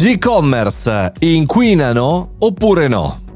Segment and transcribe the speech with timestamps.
[0.00, 3.27] Gli e-commerce inquinano oppure no?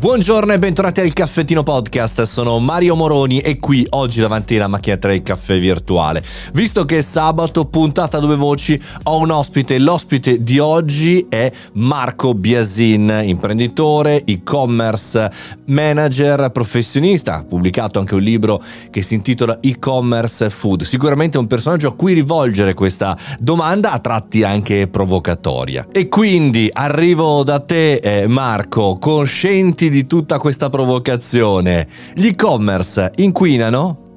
[0.00, 5.08] Buongiorno e bentornati al Caffettino Podcast, sono Mario Moroni e qui oggi davanti alla macchinetta
[5.08, 6.24] del caffè virtuale.
[6.54, 11.52] Visto che è sabato, puntata a due voci, ho un ospite, l'ospite di oggi è
[11.74, 15.30] Marco Biasin, imprenditore, e-commerce
[15.66, 20.84] manager, professionista, ha pubblicato anche un libro che si intitola E-commerce Food.
[20.84, 25.88] Sicuramente è un personaggio a cui rivolgere questa domanda, a tratti anche provocatoria.
[25.92, 31.86] E quindi arrivo da te eh, Marco, conscienti di tutta questa provocazione?
[32.14, 34.08] Gli e-commerce inquinano?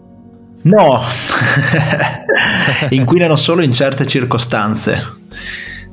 [0.64, 1.02] No,
[2.90, 5.04] inquinano solo in certe circostanze,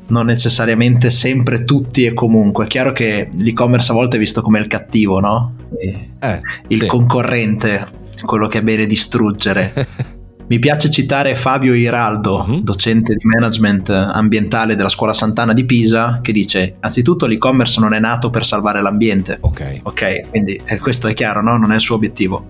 [0.08, 2.66] non necessariamente sempre tutti e comunque.
[2.66, 5.54] È chiaro che l'e-commerce a volte è visto come il cattivo, no?
[5.76, 6.86] Eh, il sì.
[6.86, 7.84] concorrente,
[8.24, 9.72] quello che è bene distruggere.
[10.50, 12.62] Mi piace citare Fabio Iraldo, uh-huh.
[12.62, 18.00] docente di management ambientale della scuola Sant'Anna di Pisa, che dice: Anzitutto l'e-commerce non è
[18.00, 19.38] nato per salvare l'ambiente.
[19.42, 19.82] Ok.
[19.84, 21.56] Ok, quindi eh, questo è chiaro, no?
[21.56, 22.46] Non è il suo obiettivo.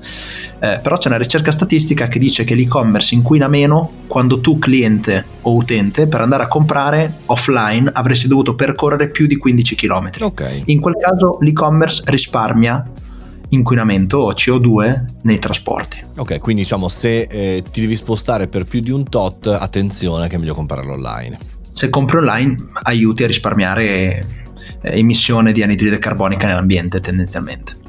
[0.60, 5.22] Eh, però c'è una ricerca statistica che dice che l'e-commerce inquina meno quando tu, cliente
[5.42, 10.10] o utente, per andare a comprare offline avresti dovuto percorrere più di 15 km.
[10.20, 10.62] Ok.
[10.64, 12.82] In quel caso l'e-commerce risparmia
[13.50, 16.04] inquinamento o CO2 nei trasporti.
[16.16, 20.36] Ok, quindi diciamo se eh, ti devi spostare per più di un tot, attenzione che
[20.36, 21.38] è meglio comprarlo online.
[21.72, 24.26] Se compri online aiuti a risparmiare
[24.82, 27.79] eh, emissione di anidride carbonica nell'ambiente tendenzialmente.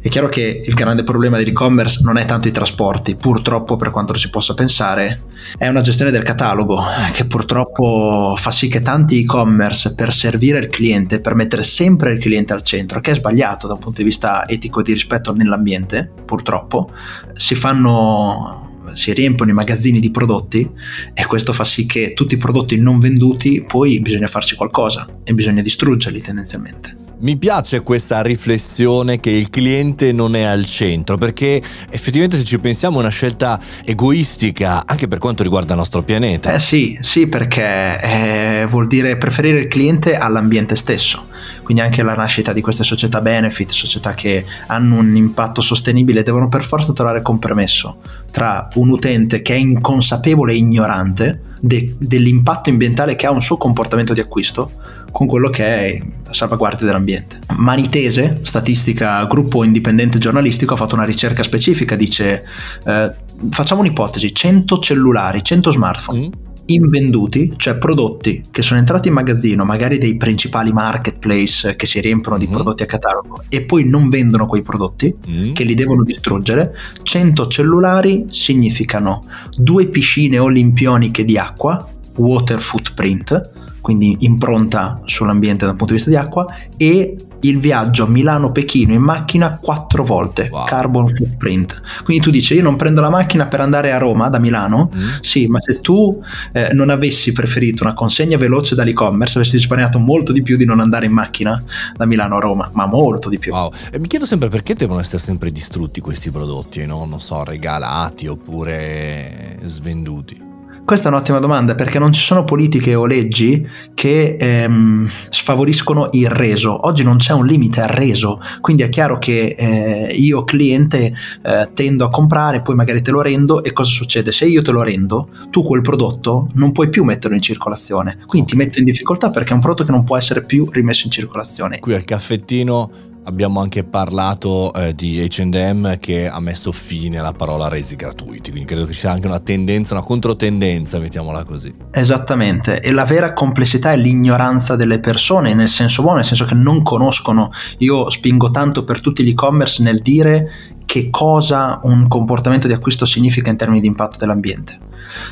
[0.00, 4.14] È chiaro che il grande problema dell'e-commerce non è tanto i trasporti, purtroppo per quanto
[4.14, 5.22] si possa pensare,
[5.58, 6.80] è una gestione del catalogo
[7.12, 12.20] che purtroppo fa sì che tanti e-commerce per servire il cliente, per mettere sempre il
[12.20, 15.34] cliente al centro, che è sbagliato da un punto di vista etico e di rispetto
[15.34, 16.92] nell'ambiente, purtroppo,
[17.32, 20.66] si fanno si riempiono i magazzini di prodotti
[21.12, 25.34] e questo fa sì che tutti i prodotti non venduti poi bisogna farci qualcosa e
[25.34, 27.07] bisogna distruggerli tendenzialmente.
[27.20, 32.60] Mi piace questa riflessione che il cliente non è al centro, perché effettivamente se ci
[32.60, 36.52] pensiamo è una scelta egoistica anche per quanto riguarda il nostro pianeta.
[36.52, 41.26] Eh sì, sì, perché eh, vuol dire preferire il cliente all'ambiente stesso.
[41.64, 46.48] Quindi anche la nascita di queste società benefit, società che hanno un impatto sostenibile, devono
[46.48, 47.96] per forza trovare compromesso
[48.30, 53.56] tra un utente che è inconsapevole e ignorante de- dell'impatto ambientale che ha un suo
[53.56, 54.70] comportamento di acquisto
[55.10, 57.40] con quello che è la salvaguardia dell'ambiente.
[57.56, 62.44] Manitese, statistica gruppo indipendente giornalistico, ha fatto una ricerca specifica, dice
[62.84, 63.12] eh,
[63.50, 66.18] facciamo un'ipotesi, 100 cellulari, 100 smartphone.
[66.18, 72.00] Mm invenduti, cioè prodotti che sono entrati in magazzino, magari dei principali marketplace che si
[72.00, 75.74] riempiono di mm prodotti a catalogo e poi non vendono quei prodotti, mm che li
[75.74, 79.24] devono distruggere, 100 cellulari significano
[79.56, 86.16] due piscine olimpioniche di acqua, water footprint, quindi impronta sull'ambiente dal punto di vista di
[86.16, 86.46] acqua,
[86.76, 90.64] e il viaggio Milano-Pechino in macchina quattro volte, wow.
[90.64, 91.80] carbon footprint.
[92.02, 95.08] Quindi tu dici io non prendo la macchina per andare a Roma da Milano, mm.
[95.20, 96.22] sì, ma se tu
[96.52, 100.80] eh, non avessi preferito una consegna veloce dall'e-commerce avresti risparmiato molto di più di non
[100.80, 101.62] andare in macchina
[101.94, 103.52] da Milano a Roma, ma molto di più.
[103.52, 103.70] Wow.
[103.92, 107.04] E mi chiedo sempre perché devono essere sempre distrutti questi prodotti, no?
[107.04, 110.47] non so, regalati oppure svenduti.
[110.88, 116.30] Questa è un'ottima domanda perché non ci sono politiche o leggi che ehm, sfavoriscono il
[116.30, 116.86] reso.
[116.86, 121.12] Oggi non c'è un limite al reso, quindi è chiaro che eh, io cliente
[121.42, 124.32] eh, tendo a comprare, poi magari te lo rendo e cosa succede?
[124.32, 128.52] Se io te lo rendo, tu quel prodotto non puoi più metterlo in circolazione, quindi
[128.52, 131.10] ti metto in difficoltà perché è un prodotto che non può essere più rimesso in
[131.10, 131.80] circolazione.
[131.80, 132.90] Qui al caffettino
[133.28, 138.66] Abbiamo anche parlato eh, di HM che ha messo fine alla parola resi gratuiti, quindi
[138.66, 141.74] credo che ci sia anche una tendenza, una controtendenza, mettiamola così.
[141.90, 146.54] Esattamente, e la vera complessità è l'ignoranza delle persone, nel senso buono, nel senso che
[146.54, 147.50] non conoscono.
[147.80, 150.50] Io spingo tanto per tutti gli e-commerce nel dire
[150.86, 154.78] che cosa un comportamento di acquisto significa in termini di impatto dell'ambiente.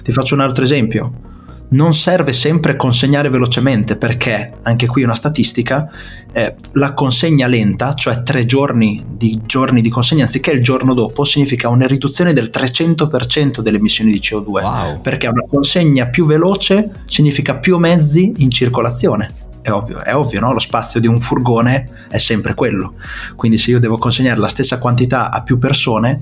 [0.02, 1.35] Ti faccio un altro esempio
[1.68, 5.88] non serve sempre consegnare velocemente perché, anche qui una statistica,
[6.32, 11.24] eh, la consegna lenta, cioè tre giorni di, giorni di consegna anziché il giorno dopo,
[11.24, 14.48] significa una riduzione del 300% delle emissioni di CO2.
[14.48, 15.00] Wow.
[15.00, 19.44] Perché una consegna più veloce significa più mezzi in circolazione.
[19.62, 20.52] È ovvio, è ovvio no?
[20.52, 22.94] lo spazio di un furgone è sempre quello.
[23.34, 26.20] Quindi se io devo consegnare la stessa quantità a più persone,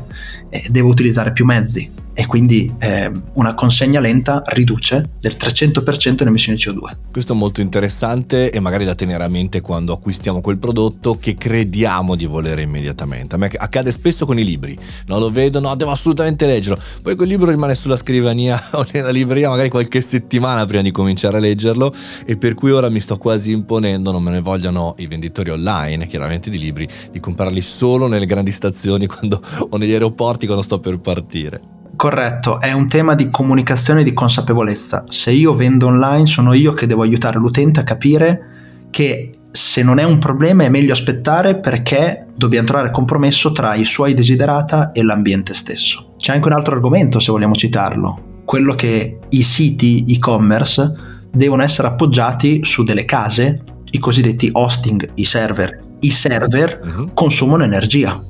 [0.49, 6.28] eh, devo utilizzare più mezzi e quindi eh, una consegna lenta riduce del 300% le
[6.28, 7.11] emissioni CO2.
[7.11, 11.34] Questo è molto interessante e magari da tenere a mente quando acquistiamo quel prodotto che
[11.34, 13.34] crediamo di volere immediatamente.
[13.34, 15.19] A me accade spesso con i libri, no?
[15.19, 19.50] lo vedo, no, devo assolutamente leggerlo, poi quel libro rimane sulla scrivania o nella libreria
[19.50, 21.93] magari qualche settimana prima di cominciare a leggerlo
[22.25, 26.06] e per cui ora mi sto quasi imponendo, non me ne vogliono i venditori online,
[26.06, 29.40] chiaramente di libri, di comprarli solo nelle grandi stazioni quando,
[29.70, 31.74] o negli aeroporti quando sto per partire.
[31.96, 35.05] Corretto, è un tema di comunicazione e di consapevolezza.
[35.08, 39.99] Se io vendo online sono io che devo aiutare l'utente a capire che se non
[39.99, 45.02] è un problema è meglio aspettare perché dobbiamo trovare compromesso tra i suoi desiderata e
[45.02, 46.14] l'ambiente stesso.
[46.19, 50.93] C'è anche un altro argomento se vogliamo citarlo, quello che i siti e-commerce
[51.31, 55.82] devono essere appoggiati su delle case, i cosiddetti hosting, i server.
[56.00, 57.11] I server uh-huh.
[57.14, 58.23] consumano energia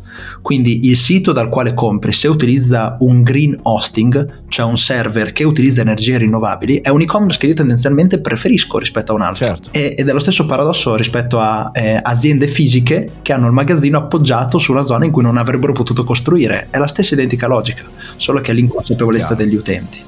[0.43, 5.45] quindi il sito dal quale compri, se utilizza un green hosting, cioè un server che
[5.45, 9.47] utilizza energie rinnovabili, è un e-commerce che io tendenzialmente preferisco rispetto a un altro.
[9.47, 9.71] Certo.
[9.73, 13.99] E, ed è lo stesso paradosso rispetto a eh, aziende fisiche che hanno il magazzino
[13.99, 16.69] appoggiato sulla zona in cui non avrebbero potuto costruire.
[16.71, 17.85] È la stessa identica logica,
[18.17, 20.03] solo che è l'inconsapevolezza degli utenti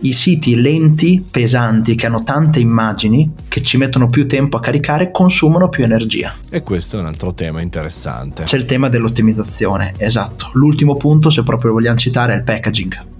[0.00, 5.10] i siti lenti, pesanti, che hanno tante immagini, che ci mettono più tempo a caricare,
[5.10, 6.34] consumano più energia.
[6.50, 8.44] E questo è un altro tema interessante.
[8.44, 10.50] C'è il tema dell'ottimizzazione, esatto.
[10.54, 13.12] L'ultimo punto, se proprio vogliamo citare, è il packaging.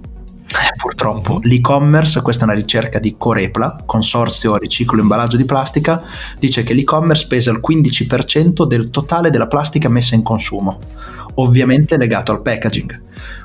[0.55, 1.39] Eh, purtroppo uh-huh.
[1.41, 6.01] l'e-commerce, questa è una ricerca di Corepla, Consorzio Riciclo Imballaggio di Plastica,
[6.39, 10.77] dice che l'e-commerce pesa il 15% del totale della plastica messa in consumo,
[11.35, 13.01] ovviamente legato al packaging.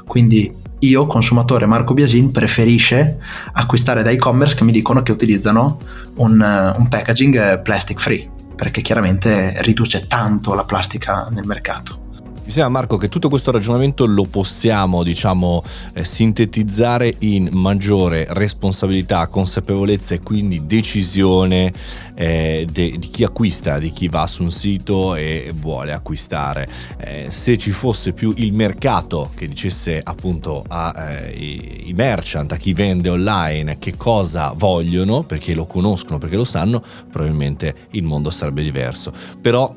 [0.07, 3.19] Quindi io, consumatore Marco Biasin, preferisce
[3.53, 5.79] acquistare da e-commerce che mi dicono che utilizzano
[6.17, 12.09] un, un packaging plastic free, perché chiaramente riduce tanto la plastica nel mercato.
[12.51, 15.63] Mi sembra Marco che tutto questo ragionamento lo possiamo diciamo
[15.95, 21.73] eh, sintetizzare in maggiore responsabilità, consapevolezza e quindi decisione
[22.17, 26.69] eh, de, di chi acquista, di chi va su un sito e vuole acquistare.
[26.99, 32.73] Eh, se ci fosse più il mercato che dicesse appunto ai eh, merchant, a chi
[32.73, 36.83] vende online che cosa vogliono perché lo conoscono, perché lo sanno,
[37.13, 39.13] probabilmente il mondo sarebbe diverso.
[39.41, 39.73] Però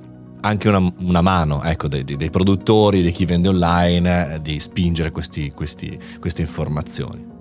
[0.46, 5.52] anche una, una mano ecco, dei, dei, produttori, di chi vende online, di spingere questi,
[5.54, 7.33] questi, queste informazioni.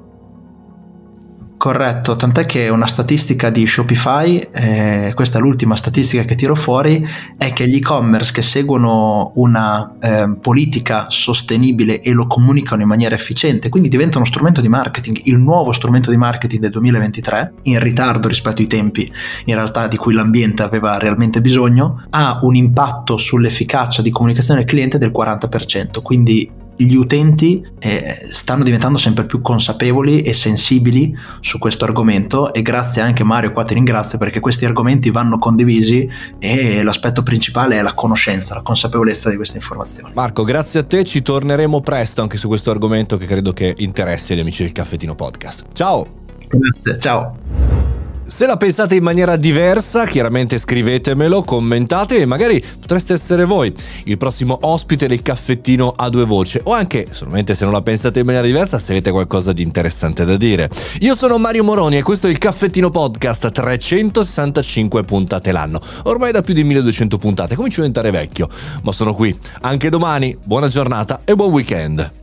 [1.62, 7.06] Corretto, tant'è che una statistica di Shopify, eh, questa è l'ultima statistica che tiro fuori,
[7.38, 13.14] è che gli e-commerce che seguono una eh, politica sostenibile e lo comunicano in maniera
[13.14, 17.78] efficiente, quindi diventa uno strumento di marketing, il nuovo strumento di marketing del 2023, in
[17.78, 19.12] ritardo rispetto ai tempi
[19.44, 24.68] in realtà di cui l'ambiente aveva realmente bisogno, ha un impatto sull'efficacia di comunicazione del
[24.68, 31.58] cliente del 40%, quindi gli utenti eh, stanno diventando sempre più consapevoli e sensibili su
[31.58, 36.08] questo argomento e grazie anche Mario qua ti ringrazio perché questi argomenti vanno condivisi
[36.38, 40.12] e l'aspetto principale è la conoscenza, la consapevolezza di queste informazioni.
[40.14, 44.34] Marco, grazie a te, ci torneremo presto anche su questo argomento che credo che interessi
[44.34, 45.64] gli amici del Caffettino Podcast.
[45.72, 46.06] Ciao!
[46.48, 47.71] Grazie, ciao!
[48.26, 53.72] Se la pensate in maniera diversa, chiaramente scrivetemelo, commentate e magari potreste essere voi
[54.04, 58.20] il prossimo ospite del caffettino a due voci o anche, solamente se non la pensate
[58.20, 60.70] in maniera diversa, se avete qualcosa di interessante da dire.
[61.00, 65.80] Io sono Mario Moroni e questo è il Caffettino Podcast, 365 puntate l'anno.
[66.04, 68.48] Ormai da più di 1200 puntate, comincio a diventare vecchio,
[68.82, 70.36] ma sono qui anche domani.
[70.42, 72.21] Buona giornata e buon weekend.